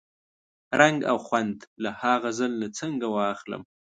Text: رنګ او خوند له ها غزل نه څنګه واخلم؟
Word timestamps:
رنګ 0.79 0.97
او 1.11 1.17
خوند 1.25 1.57
له 1.83 1.89
ها 1.99 2.13
غزل 2.23 2.51
نه 2.61 2.67
څنګه 2.79 3.07
واخلم؟ 3.09 3.61